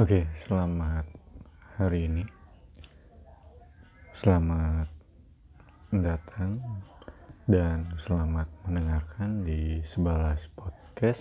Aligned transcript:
Oke, 0.00 0.24
selamat 0.48 1.04
hari 1.76 2.08
ini. 2.08 2.24
Selamat 4.24 4.88
datang 5.92 6.56
dan 7.44 7.84
selamat 8.08 8.48
mendengarkan 8.64 9.44
di 9.44 9.84
sebelas 9.92 10.40
podcast. 10.56 11.20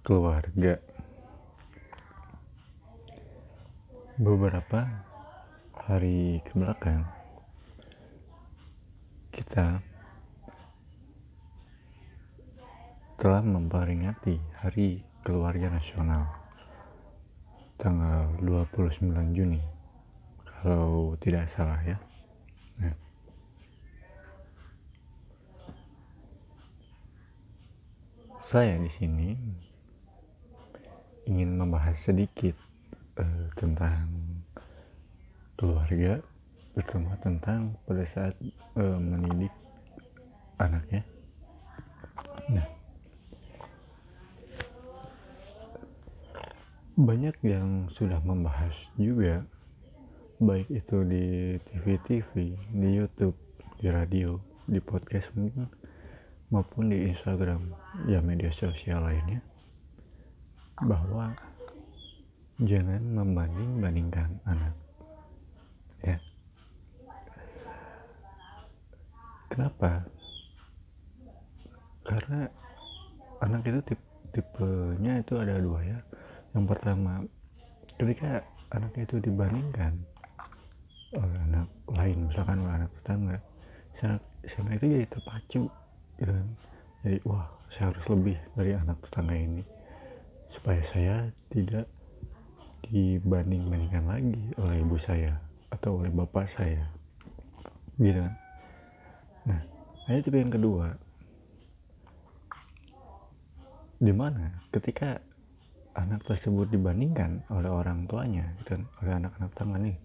Keluarga. 0.00 0.80
Beberapa 4.16 4.80
hari 5.76 6.40
ke 6.40 6.56
belakang 6.56 7.15
kita 9.56 9.80
telah 13.16 13.40
memperingati 13.40 14.36
Hari 14.60 15.00
Keluarga 15.24 15.72
Nasional 15.72 16.28
tanggal 17.80 18.36
29 18.44 19.16
Juni 19.32 19.64
kalau 20.60 21.16
tidak 21.24 21.48
salah 21.56 21.80
ya. 21.88 21.96
Nah. 22.84 22.92
Saya 28.52 28.76
di 28.76 28.92
sini 29.00 29.40
ingin 31.32 31.56
membahas 31.56 31.96
sedikit 32.04 32.60
uh, 33.16 33.48
tentang 33.56 34.04
keluarga 35.56 36.20
terutama 36.76 37.16
tentang 37.24 37.72
pada 37.88 38.04
saat 38.12 38.36
uh, 38.76 39.00
mendidik 39.00 39.48
anaknya. 40.60 41.00
Nah. 42.52 42.68
Banyak 47.00 47.36
yang 47.40 47.88
sudah 47.96 48.20
membahas 48.20 48.76
juga. 49.00 49.40
Baik 50.36 50.68
itu 50.68 51.00
di 51.08 51.56
TV-TV, 51.72 52.60
di 52.76 52.88
YouTube, 52.92 53.40
di 53.80 53.88
radio, 53.88 54.36
di 54.68 54.76
podcast 54.84 55.32
mungkin 55.32 55.64
maupun 56.52 56.92
di 56.92 57.08
Instagram 57.08 57.72
ya 58.04 58.20
media 58.20 58.52
sosial 58.52 59.00
lainnya. 59.00 59.40
Bahwa 60.84 61.32
jangan 62.60 63.00
membanding-bandingkan 63.00 64.44
anak 64.44 64.76
ya 66.04 66.20
kenapa? 69.56 70.04
Karena 72.04 72.44
anak 73.40 73.64
itu 73.64 73.80
tipe 73.88 74.04
tipenya 74.36 75.24
itu 75.24 75.40
ada 75.40 75.56
dua 75.56 75.80
ya. 75.80 75.98
Yang 76.52 76.76
pertama 76.76 77.24
ketika 77.96 78.44
anak 78.76 78.92
itu 79.00 79.16
dibandingkan 79.24 79.96
oleh 81.16 81.38
anak 81.48 81.68
lain 81.88 82.28
misalkan 82.28 82.60
oleh 82.60 82.74
anak 82.84 82.90
tetangga 83.00 83.36
sana 83.96 84.70
itu 84.76 84.84
jadi 84.84 85.06
terpacu 85.08 85.62
gitu 86.20 86.32
kan. 86.36 86.48
Jadi 87.00 87.18
wah 87.24 87.48
saya 87.72 87.96
harus 87.96 88.04
lebih 88.12 88.36
dari 88.52 88.76
anak 88.76 89.00
tetangga 89.08 89.36
ini 89.40 89.64
supaya 90.52 90.84
saya 90.92 91.16
tidak 91.48 91.88
dibanding-bandingkan 92.92 94.04
lagi 94.04 94.36
oleh 94.60 94.84
ibu 94.84 95.00
saya 95.08 95.40
atau 95.72 96.04
oleh 96.04 96.12
bapak 96.12 96.44
saya. 96.60 96.92
Gitu 97.96 98.20
kan 98.20 98.45
nah 99.46 99.60
ada 100.06 100.18
tipe 100.22 100.38
yang 100.38 100.52
kedua. 100.52 100.94
Di 103.96 104.12
mana 104.12 104.60
ketika 104.70 105.18
anak 105.96 106.22
tersebut 106.28 106.68
dibandingkan 106.68 107.40
oleh 107.48 107.72
orang 107.72 108.04
tuanya 108.04 108.44
gitu 108.62 108.76
oleh 109.00 109.12
anak-anak 109.16 109.50
tetangga 109.56 109.78
nih. 109.80 109.96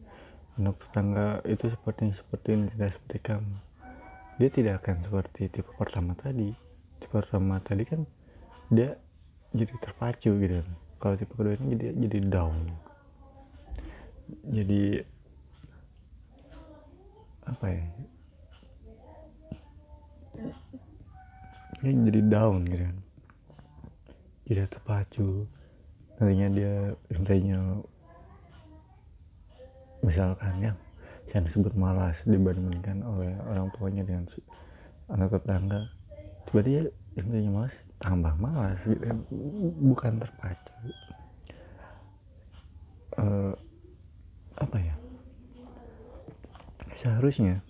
Anak 0.60 0.76
tetangga 0.80 1.44
itu 1.44 1.66
seperti 1.68 2.16
seperti 2.16 2.48
ini 2.56 2.66
tidak 2.74 2.90
seperti 2.96 3.18
kamu. 3.28 3.56
Dia 4.40 4.50
tidak 4.50 4.74
akan 4.82 4.96
seperti 5.06 5.42
tipe 5.52 5.72
pertama 5.76 6.16
tadi. 6.16 6.50
Tipe 7.04 7.12
pertama 7.12 7.60
tadi 7.62 7.84
kan 7.84 8.02
dia 8.72 8.96
jadi 9.52 9.74
terpacu 9.84 10.32
gitu. 10.40 10.64
Kalau 10.98 11.16
tipe 11.20 11.34
kedua 11.36 11.60
ini 11.60 11.76
jadi 11.76 11.88
jadi 12.08 12.20
down. 12.32 12.58
Jadi 14.48 14.84
apa 17.42 17.66
ya 17.68 17.84
ini 21.82 22.08
jadi 22.14 22.22
down 22.30 22.66
gitu 22.70 22.84
kan. 22.86 22.98
Tidak 24.46 24.68
terpacu. 24.70 25.30
Nantinya 26.18 26.48
dia 26.54 26.76
intinya 27.10 27.60
misalkan 30.06 30.54
ya 30.62 30.74
yang 31.34 31.44
disebut 31.48 31.74
malas 31.78 32.18
dibandingkan 32.26 33.02
oleh 33.02 33.34
orang 33.50 33.74
tuanya 33.78 34.04
dengan 34.06 34.30
anak 35.10 35.34
tetangga. 35.34 35.90
Tiba-tiba 36.50 36.92
intinya 37.18 37.52
malas 37.64 37.76
tambah 37.98 38.34
malas 38.38 38.78
gitu 38.86 39.02
kan. 39.02 39.18
Bukan 39.82 40.14
terpacu. 40.22 40.74
Uh, 43.18 43.54
apa 44.62 44.78
ya? 44.78 44.96
Seharusnya 47.02 47.66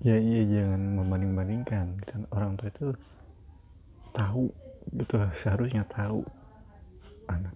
ya 0.00 0.16
iya 0.16 0.42
jangan 0.48 0.80
membanding-bandingkan. 1.00 1.86
Dan 2.08 2.20
orang 2.32 2.56
tua 2.56 2.68
itu 2.72 2.88
tahu 4.16 4.48
gitu 4.96 5.14
seharusnya 5.44 5.86
tahu 5.92 6.24
anak 7.30 7.54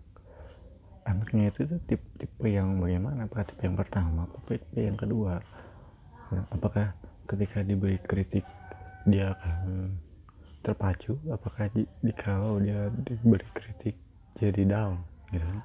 anaknya 1.05 1.51
itu 1.53 1.67
tuh 1.67 1.81
tipe, 1.91 2.07
tipe 2.17 2.47
yang 2.49 2.81
bagaimana 2.81 3.27
apakah 3.27 3.45
tipe 3.49 3.63
yang 3.67 3.77
pertama 3.77 4.25
apa 4.25 4.57
tipe 4.57 4.81
yang 4.81 4.97
kedua. 4.97 5.41
Ya, 6.33 6.41
apakah 6.53 6.87
ketika 7.29 7.61
diberi 7.61 8.01
kritik 8.01 8.45
dia 9.05 9.37
akan 9.37 9.93
terpacu? 10.65 11.21
Apakah 11.29 11.69
di, 11.77 11.85
di 12.01 12.13
kalau 12.17 12.57
dia 12.61 12.89
diberi 13.05 13.45
kritik 13.53 13.97
jadi 14.41 14.65
down 14.65 15.01
gitu 15.33 15.45
kan? 15.45 15.61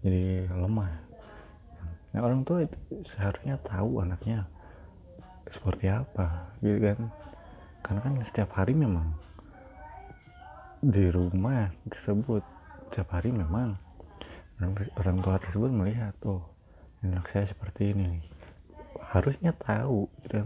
Jadi 0.00 0.48
lemah. 0.48 0.92
Nah 2.10 2.20
orang 2.24 2.42
tua 2.48 2.64
itu 2.64 3.04
seharusnya 3.14 3.60
tahu 3.68 4.00
anaknya 4.00 4.48
seperti 5.54 5.86
apa 5.90 6.54
gitu 6.62 6.78
kan. 6.80 6.98
Karena 7.80 8.00
kan 8.04 8.14
setiap 8.30 8.50
hari 8.54 8.72
memang 8.76 9.08
di 10.80 11.12
rumah 11.12 11.68
tersebut 11.92 12.40
setiap 12.88 13.12
hari 13.12 13.30
memang 13.30 13.76
orang, 14.96 15.18
tua 15.20 15.36
tersebut 15.36 15.68
melihat 15.68 16.16
oh 16.24 16.44
anak 17.04 17.28
saya 17.32 17.48
seperti 17.48 17.92
ini 17.92 18.20
harusnya 19.12 19.52
tahu 19.60 20.08
gitu 20.24 20.40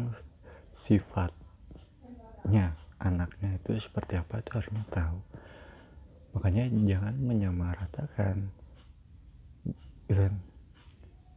sifatnya 0.86 2.74
anaknya 2.98 3.58
itu 3.62 3.78
seperti 3.86 4.18
apa 4.18 4.42
itu 4.42 4.50
harusnya 4.54 4.84
tahu. 4.90 5.18
Makanya 6.34 6.66
jangan 6.66 7.14
menyamaratakan 7.14 8.36
dan 10.10 10.32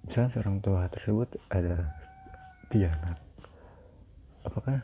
misalnya 0.03 0.29
seorang 0.33 0.57
tua 0.59 0.89
tersebut 0.89 1.29
ada 1.53 1.93
tiga 2.73 2.91
anak 2.99 3.26
apakah 4.57 4.81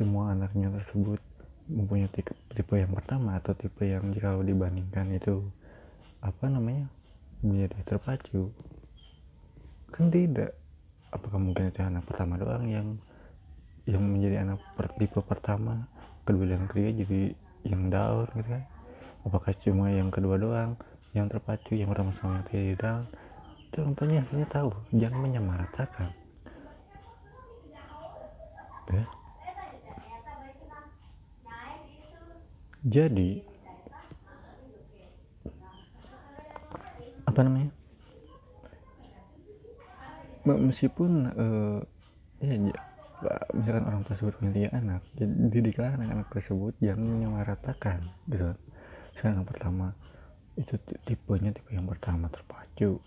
semua 0.00 0.32
anaknya 0.32 0.72
tersebut 0.80 1.20
mempunyai 1.68 2.08
tipe, 2.16 2.32
tipe 2.56 2.72
yang 2.72 2.88
pertama 2.96 3.36
atau 3.36 3.52
tipe 3.52 3.84
yang 3.84 4.16
kalau 4.16 4.40
dibandingkan 4.40 5.12
itu 5.12 5.44
apa 6.24 6.48
namanya 6.48 6.88
menjadi 7.44 7.84
terpacu? 7.84 8.48
Kan 9.92 10.08
tidak. 10.08 10.56
Apakah 11.12 11.36
mungkin 11.36 11.68
itu 11.68 11.84
anak 11.84 12.08
pertama 12.08 12.40
doang 12.40 12.64
yang 12.64 12.88
yang 13.84 14.00
menjadi 14.00 14.40
anak 14.40 14.56
per, 14.72 14.88
tipe 14.96 15.20
pertama? 15.20 15.84
Kedua 16.24 16.56
dan 16.56 16.64
ketiga 16.72 17.04
jadi 17.04 17.20
yang 17.68 17.92
down 17.92 18.24
gitu 18.40 18.48
kan? 18.56 18.64
Apakah 19.28 19.52
cuma 19.60 19.92
yang 19.92 20.08
kedua 20.08 20.40
doang 20.40 20.80
yang 21.12 21.28
terpacu 21.28 21.76
yang 21.76 21.92
pertama 21.92 22.16
sama 22.16 22.40
yang 22.40 22.46
ketiga 22.48 22.72
down 22.80 23.04
contohnya 23.68 24.24
saya 24.32 24.48
tahu. 24.48 24.72
Jangan 24.96 25.20
menyamaratakan 25.28 26.08
ya. 28.94 29.06
jadi 32.80 33.44
apa 37.28 37.40
namanya? 37.46 37.70
Meskipun 40.40 41.30
uh, 41.30 41.78
ya 42.40 42.56
misalkan 43.52 43.84
orang 43.84 44.02
tersebut 44.08 44.32
punya 44.40 44.72
anak 44.72 45.04
didiklah 45.52 45.92
anak-anak 45.94 46.26
tersebut 46.32 46.72
jangan 46.80 47.06
menyamaratakan 47.06 47.98
gitu. 48.32 48.56
Sekarang 49.14 49.44
yang 49.44 49.48
pertama 49.48 49.86
itu 50.56 50.74
tipenya 51.06 51.52
tipe 51.54 51.70
yang 51.70 51.86
pertama 51.86 52.26
terpacu. 52.32 52.98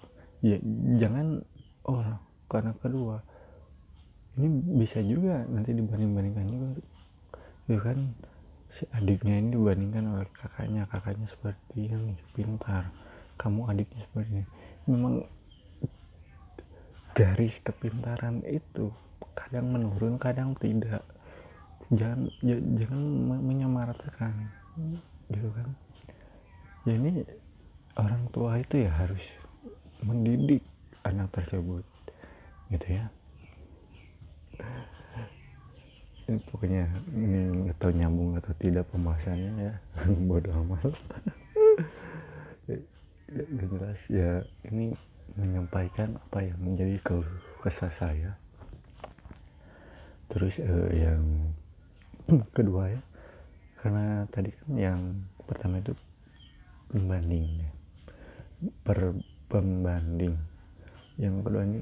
Ya 0.46 0.62
jangan 1.02 1.42
orang 1.90 2.22
karena 2.48 2.72
kedua 2.80 3.26
ini 4.34 4.48
bisa 4.82 4.98
juga 5.06 5.46
nanti 5.46 5.78
dibanding-bandingkan 5.78 6.46
juga. 6.50 6.68
Ya 7.70 7.78
kan? 7.78 8.18
Si 8.74 8.84
adiknya 8.90 9.38
ini 9.38 9.50
dibandingkan 9.54 10.04
oleh 10.10 10.28
kakaknya. 10.34 10.90
Kakaknya 10.90 11.30
seperti 11.38 11.94
ini 11.94 12.18
pintar. 12.34 12.90
Kamu 13.38 13.70
adiknya 13.70 14.02
seperti 14.10 14.30
ini. 14.42 14.46
Memang 14.90 15.22
garis 17.14 17.54
kepintaran 17.62 18.42
itu 18.50 18.90
kadang 19.38 19.70
menurun 19.70 20.18
kadang 20.18 20.58
tidak. 20.58 21.06
Jangan 21.94 22.26
jangan 22.74 23.02
menyamaratakan 23.38 24.34
gitu 25.30 25.50
kan? 25.54 25.70
Ya 26.90 26.98
ini 26.98 27.22
orang 28.02 28.26
tua 28.34 28.58
itu 28.58 28.82
ya 28.82 28.90
harus 28.98 29.22
mendidik 30.02 30.66
anak 31.06 31.30
tersebut. 31.38 31.86
Gitu 32.74 32.98
ya 32.98 33.14
ini 36.34 36.42
pokoknya 36.50 36.90
ini 37.14 37.40
nggak 37.70 37.78
tahu 37.78 37.94
nyambung 37.94 38.34
atau 38.42 38.50
tidak 38.58 38.90
pembahasannya 38.90 39.54
ya. 39.70 39.74
Bodoh 40.30 40.66
amat. 40.66 40.90
Ya, 42.66 42.78
jelas. 43.54 44.00
Ya 44.10 44.32
ini 44.66 44.98
menyampaikan 45.38 46.18
apa 46.18 46.42
yang 46.42 46.58
menjadi 46.58 46.98
kesah 47.62 47.94
saya. 48.02 48.34
Terus 50.34 50.58
eh, 50.58 51.06
yang 51.06 51.22
kedua 52.58 52.90
ya. 52.90 53.02
Karena 53.86 54.26
tadi 54.34 54.50
kan 54.50 54.74
yang 54.74 55.02
pertama 55.46 55.78
itu 55.86 55.94
pembanding 56.90 57.46
ya. 57.62 57.72
per 58.82 59.14
pembanding. 59.54 60.34
Yang 61.22 61.36
kedua 61.46 61.62
ini 61.62 61.80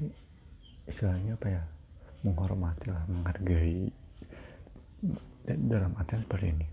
istilahnya 0.92 1.40
apa 1.40 1.48
ya? 1.48 1.62
Menghormati 2.20 2.92
lah 2.92 3.02
menghargai 3.08 4.01
dalam 5.46 5.92
artian 5.98 6.22
seperti 6.22 6.46
ini. 6.54 6.66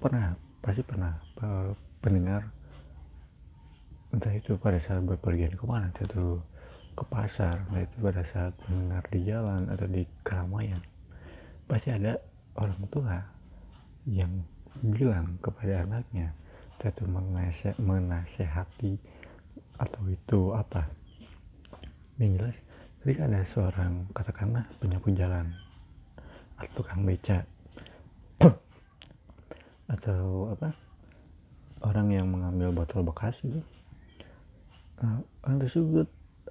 Pernah 0.00 0.36
pasti 0.60 0.84
pernah 0.84 1.12
pendengar 2.04 2.44
entah 4.12 4.32
itu 4.34 4.56
pada 4.60 4.80
saat 4.84 5.04
berpergian 5.06 5.56
ke 5.56 5.64
mana 5.64 5.88
atau 5.94 6.42
ke 6.96 7.04
pasar 7.08 7.64
entah 7.70 7.82
itu 7.84 7.96
pada 8.02 8.22
saat 8.34 8.52
mendengar 8.68 9.02
di 9.08 9.20
jalan 9.24 9.62
atau 9.70 9.86
di 9.86 10.02
keramaian 10.26 10.82
pasti 11.70 11.94
ada 11.94 12.18
orang 12.58 12.82
tua 12.90 13.22
yang 14.10 14.42
bilang 14.82 15.38
kepada 15.38 15.86
anaknya 15.86 16.34
atau 16.80 17.04
menasehati 17.78 18.96
atau 19.76 20.02
itu 20.08 20.40
apa. 20.56 20.88
Yang 22.16 22.30
jelas 22.40 22.56
ketika 23.00 23.22
ada 23.28 23.40
seorang 23.52 23.92
katakanlah 24.12 24.64
penyapu 24.80 25.12
jalan 25.12 25.52
tukang 26.76 27.08
beca. 27.08 27.46
Atau 29.94 30.52
apa? 30.52 30.76
Orang 31.80 32.12
yang 32.12 32.28
mengambil 32.28 32.74
botol 32.76 33.06
bekas 33.06 33.32
itu. 33.40 33.60
Uh, 35.00 35.24
orang 35.48 36.04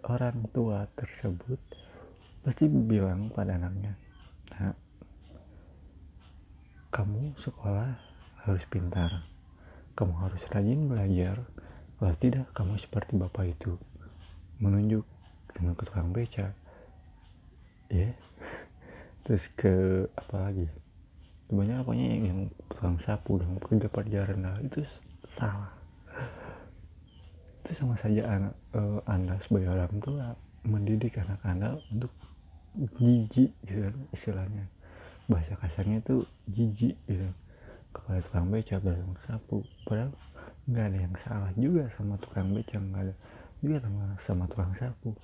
orang 0.09 0.37
tua 0.57 0.89
tersebut 0.97 1.61
pasti 2.41 2.65
bilang 2.65 3.29
pada 3.29 3.61
anaknya 3.61 3.93
nah, 4.49 4.73
kamu 6.89 7.37
sekolah 7.45 7.93
harus 8.49 8.63
pintar. 8.73 9.29
Kamu 9.93 10.15
harus 10.25 10.41
rajin 10.49 10.89
belajar. 10.89 11.37
Kalau 12.01 12.15
tidak 12.17 12.49
kamu 12.57 12.81
seperti 12.81 13.13
bapak 13.19 13.53
itu. 13.53 13.77
Menunjuk 14.57 15.05
dengan 15.53 15.77
tukang 15.77 16.09
beca. 16.09 16.49
Ya 17.93 18.09
yeah 18.09 18.28
terus 19.27 19.43
ke 19.59 20.05
apa 20.17 20.35
lagi 20.49 20.67
banyak 21.49 21.81
pokoknya 21.81 22.07
yang, 22.13 22.23
yang 22.29 22.39
tukang 22.69 22.97
sapu 23.01 23.41
dan 23.41 23.57
pekerja 23.57 23.89
pelajaran 23.89 24.37
nah 24.37 24.55
itu 24.61 24.85
salah. 25.33 25.73
Itu 27.65 27.71
sama 27.81 27.97
saja 28.05 28.21
anak 28.29 28.53
uh, 28.77 29.01
anda 29.09 29.33
sebagai 29.49 29.73
orang 29.73 29.97
tua 29.97 30.25
mendidik 30.61 31.17
anak 31.17 31.41
anda 31.41 31.73
untuk 31.89 32.13
jijik 33.01 33.49
gitu 33.65 33.81
kan 33.81 33.95
istilahnya. 34.13 34.65
Bahasa 35.25 35.57
kasarnya 35.57 36.05
itu 36.05 36.15
jijik 36.53 36.95
gitu. 37.09 37.25
Kepada 37.89 38.21
tukang 38.29 38.53
beca 38.53 38.75
dan 38.77 38.93
tukang 39.01 39.21
sapu. 39.25 39.57
Padahal 39.89 40.13
nggak 40.69 40.85
ada 40.85 40.97
yang 41.01 41.15
salah 41.25 41.51
juga 41.57 41.83
sama 41.97 42.13
tukang 42.21 42.53
beca 42.53 42.77
nggak 42.77 43.03
ada 43.09 43.13
juga 43.65 43.77
sama 43.81 44.01
sama 44.29 44.43
tukang 44.53 44.73
sapu. 44.77 45.17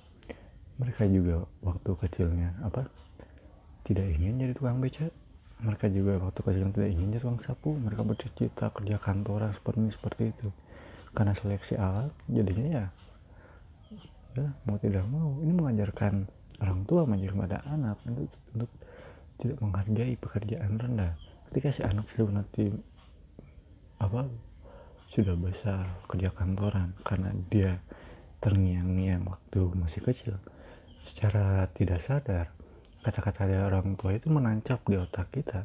Mereka 0.82 1.06
juga 1.06 1.46
waktu 1.62 1.90
kecilnya 2.02 2.50
apa 2.66 2.90
tidak 3.86 4.06
ingin 4.18 4.42
jadi 4.42 4.52
tukang 4.58 4.82
beca 4.82 5.06
mereka 5.56 5.88
juga 5.88 6.20
waktu 6.20 6.40
kecil 6.44 6.68
tidak 6.76 6.90
ingin 6.92 7.16
jadi 7.16 7.22
tukang 7.24 7.40
sapu. 7.48 7.70
Mereka 7.72 8.02
bercita-cita 8.04 8.68
kerja 8.76 8.96
kantoran 9.00 9.56
seperti 9.56 9.78
ini 9.80 9.92
seperti 9.96 10.22
itu. 10.36 10.48
Karena 11.16 11.32
seleksi 11.40 11.74
alat 11.80 12.12
jadinya 12.28 12.66
ya 12.68 12.84
ya 14.36 14.46
mau 14.68 14.76
tidak 14.76 15.04
mau. 15.08 15.40
Ini 15.40 15.52
mengajarkan 15.56 16.28
orang 16.60 16.80
tua 16.84 17.08
mengajarkan 17.08 17.38
pada 17.48 17.58
anak 17.72 17.96
untuk, 18.04 18.28
untuk 18.52 18.70
tidak 19.40 19.58
menghargai 19.64 20.14
pekerjaan 20.20 20.72
rendah. 20.76 21.12
Ketika 21.48 21.68
si 21.72 21.80
anak 21.88 22.04
sudah 22.12 22.44
nanti 22.44 22.68
apa 23.96 24.28
sudah 25.16 25.32
besar 25.40 25.88
kerja 26.12 26.28
kantoran 26.36 26.92
karena 27.00 27.32
dia 27.48 27.80
terngiang-ngiang 28.44 29.24
waktu 29.24 29.60
masih 29.72 30.04
kecil 30.04 30.36
secara 31.08 31.64
tidak 31.72 32.04
sadar 32.04 32.52
kata-kata 33.06 33.46
dari 33.46 33.62
orang 33.62 33.94
tua 33.94 34.18
itu 34.18 34.26
menancap 34.26 34.82
di 34.82 34.98
otak 34.98 35.30
kita. 35.30 35.62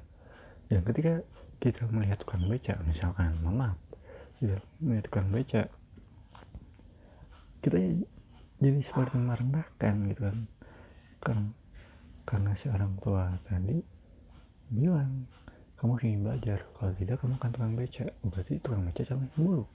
Dan 0.69 0.85
ketika 0.85 1.25
kita 1.57 1.89
melihat 1.89 2.21
tukang 2.21 2.45
beca 2.45 2.77
misalkan 2.85 3.33
mama 3.41 3.73
ya, 4.37 4.61
melihat 4.77 5.09
tukang 5.09 5.33
beca 5.33 5.65
kita 7.65 7.77
jadi 8.61 8.79
seperti 8.85 9.17
merendahkan 9.17 9.93
gitu 10.13 10.21
kan. 10.21 10.37
Karena 11.21 11.49
karena 12.29 12.51
si 12.61 12.69
orang 12.69 12.93
tua 13.01 13.33
tadi 13.49 13.81
bilang 14.69 15.25
kamu 15.81 15.97
ingin 16.05 16.21
belajar 16.21 16.61
kalau 16.77 16.93
tidak 16.93 17.17
kamu 17.25 17.33
akan 17.41 17.51
tukang 17.57 17.73
beca 17.73 18.05
berarti 18.21 18.53
tukang 18.61 18.85
beca 18.85 19.01
sama 19.09 19.25
buruk. 19.33 19.69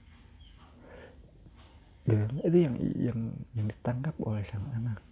Dan 2.07 2.31
itu 2.47 2.57
yang 2.63 2.75
yang 2.95 3.19
yang 3.59 3.67
ditangkap 3.67 4.15
oleh 4.23 4.39
sang 4.47 4.63
anak 4.71 5.03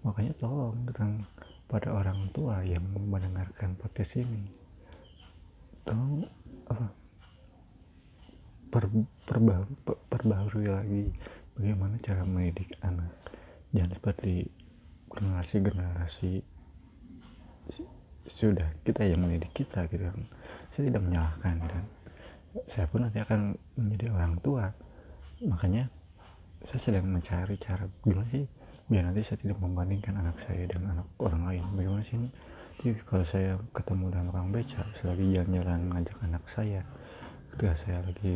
makanya 0.00 0.32
tolong 0.40 0.76
tentang 0.88 1.28
pada 1.68 1.92
orang 1.92 2.32
tua 2.32 2.64
yang 2.64 2.82
mendengarkan 2.96 3.76
podcast 3.76 4.10
ini. 4.16 4.48
Tolong 5.84 6.24
uh, 6.72 6.90
per, 8.72 8.90
perbaharui, 9.28 9.76
perbaharui 9.84 10.68
lagi 10.72 11.02
bagaimana 11.54 11.94
cara 12.00 12.24
mendidik 12.24 12.74
anak. 12.80 13.12
Jangan 13.70 13.92
seperti 13.94 14.50
generasi-generasi 15.10 16.32
sudah 18.40 18.66
kita 18.86 19.04
yang 19.04 19.20
mendidik 19.20 19.52
kita 19.52 19.84
gitu 19.92 20.00
kan. 20.00 20.26
Saya 20.74 20.90
tidak 20.90 21.02
menyalahkan 21.04 21.56
dan 21.68 21.84
saya 22.74 22.88
pun 22.88 23.04
nanti 23.04 23.20
akan 23.20 23.54
menjadi 23.76 24.10
orang 24.16 24.34
tua. 24.42 24.64
Makanya 25.44 25.86
saya 26.66 26.80
sedang 26.82 27.06
mencari 27.08 27.56
cara 27.62 27.84
gimana 28.04 28.26
sih 28.32 28.44
biar 28.90 29.06
nanti 29.06 29.22
saya 29.22 29.38
tidak 29.38 29.62
membandingkan 29.62 30.18
anak 30.18 30.34
saya 30.50 30.66
dengan 30.66 30.98
anak 30.98 31.06
orang 31.22 31.42
lain. 31.46 31.64
Bagaimana 31.78 32.02
sih 32.10 32.18
jadi 32.82 32.98
kalau 33.06 33.24
saya 33.30 33.54
ketemu 33.70 34.04
dengan 34.10 34.26
orang 34.34 34.50
beca 34.50 34.82
selagi 34.98 35.24
jalan-jalan 35.30 35.80
ngajak 35.94 36.16
anak 36.26 36.42
saya 36.58 36.80
ketika 37.54 37.74
saya 37.86 37.98
lagi 38.02 38.34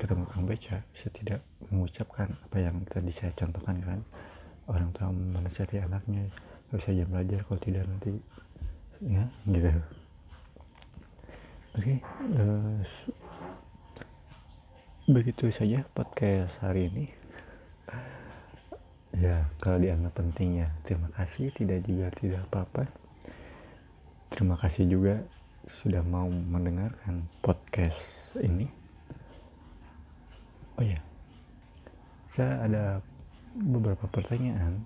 ketemu 0.00 0.22
orang 0.32 0.44
beca 0.48 0.76
saya 0.80 1.10
tidak 1.20 1.40
mengucapkan 1.68 2.28
apa 2.48 2.56
yang 2.56 2.76
tadi 2.88 3.12
saya 3.20 3.30
contohkan 3.36 3.76
kan? 3.84 4.00
Orang 4.72 4.88
tua 4.96 5.12
menasihati 5.12 5.84
anaknya 5.84 6.32
harus 6.72 6.82
saya 6.88 7.04
belajar 7.04 7.44
kalau 7.44 7.60
tidak 7.60 7.84
nanti 7.84 8.16
ya 9.04 9.24
gitu. 9.52 9.68
Oke 11.76 11.94
uh, 12.40 12.80
begitu 15.12 15.52
saja 15.52 15.84
podcast 15.92 16.56
hari 16.64 16.88
ini 16.88 17.04
ya 19.18 19.48
kalau 19.58 19.82
dianggap 19.82 20.14
penting 20.14 20.62
ya. 20.62 20.68
Terima 20.86 21.10
kasih. 21.18 21.50
Tidak 21.56 21.78
juga 21.86 22.06
tidak 22.18 22.40
apa-apa. 22.50 22.84
Terima 24.30 24.54
kasih 24.60 24.86
juga 24.86 25.14
sudah 25.82 26.02
mau 26.06 26.30
mendengarkan 26.30 27.26
podcast 27.42 27.98
ini. 28.38 28.70
Oh 30.78 30.86
ya 30.86 31.00
saya 32.40 32.62
ada 32.64 32.84
beberapa 33.52 34.06
pertanyaan 34.08 34.80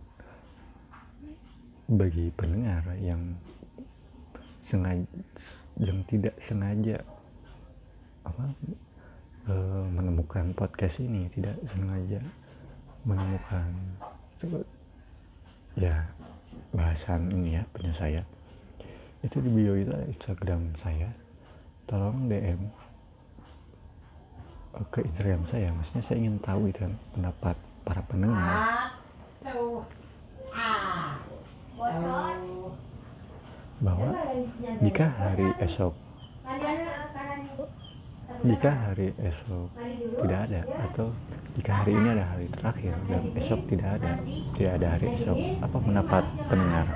bagi 1.86 2.32
pendengar 2.32 2.82
yang 2.96 3.36
sengaja 4.72 5.04
yang 5.76 6.00
tidak 6.08 6.32
sengaja 6.48 6.98
apa 8.24 8.56
e, 9.44 9.54
menemukan 9.92 10.56
podcast 10.56 10.96
ini 10.98 11.28
tidak 11.36 11.60
sengaja 11.76 12.24
menemukan 13.04 13.70
itu 14.44 14.60
ya 15.80 16.04
bahasan 16.76 17.32
ini 17.32 17.58
ya 17.58 17.62
punya 17.72 17.92
saya. 17.96 18.22
Itu 19.24 19.40
di 19.40 19.48
bio 19.48 19.74
itu 19.74 19.90
Instagram 19.90 20.76
saya. 20.84 21.08
Tolong 21.88 22.28
DM 22.28 22.60
ke 24.92 25.00
Instagram 25.00 25.48
saya. 25.48 25.72
Maksudnya 25.72 26.02
saya 26.06 26.16
ingin 26.20 26.36
tahu 26.44 26.68
itu 26.68 26.78
kan 26.84 26.94
pendapat 27.16 27.56
para 27.88 28.00
pendengar. 28.04 28.52
Bahwa 33.80 34.10
jika 34.80 35.06
hari 35.08 35.48
esok 35.64 36.03
jika 38.44 38.68
hari 38.68 39.08
esok 39.24 39.72
tidak 40.20 40.38
ada 40.52 40.60
atau 40.84 41.08
jika 41.56 41.80
hari 41.80 41.96
ini 41.96 42.08
ada 42.12 42.24
hari 42.28 42.46
terakhir 42.52 42.92
dan 43.08 43.22
esok 43.40 43.60
tidak 43.72 43.88
ada 43.96 44.12
tidak 44.52 44.72
ada 44.76 44.86
hari 44.92 45.06
esok 45.16 45.38
apa 45.64 45.76
pendapat 45.80 46.24
pendengar? 46.52 46.86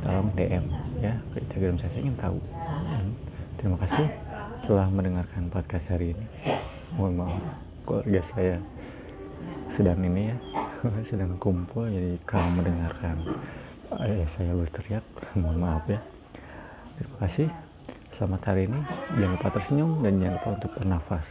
Tolong 0.00 0.28
DM 0.36 0.64
ya 1.04 1.14
ke 1.32 1.36
Instagram 1.44 1.76
saya, 1.76 1.90
saya 1.92 2.00
ingin 2.00 2.16
tahu. 2.16 2.38
Hmm, 2.40 3.12
terima 3.60 3.76
kasih 3.84 4.06
telah 4.64 4.88
mendengarkan 4.88 5.52
podcast 5.52 5.84
hari 5.92 6.16
ini. 6.16 6.26
Mohon 6.96 7.12
maaf 7.20 7.42
keluarga 7.84 8.20
saya 8.32 8.56
sedang 9.76 10.00
ini 10.00 10.32
ya 10.32 10.36
sedang 11.12 11.36
kumpul 11.36 11.84
jadi 11.92 12.16
kalau 12.24 12.48
mendengarkan 12.56 13.20
eh, 14.00 14.24
saya 14.40 14.56
berteriak 14.56 15.04
mohon 15.36 15.60
maaf 15.60 15.84
ya. 15.92 16.00
Terima 16.96 17.16
kasih 17.28 17.73
selamat 18.14 18.42
hari 18.46 18.70
ini. 18.70 18.86
Jangan 19.18 19.34
lupa 19.34 19.48
tersenyum 19.50 19.98
dan 19.98 20.22
jangan 20.22 20.34
lupa 20.38 20.48
untuk 20.54 20.70
bernafas 20.70 21.26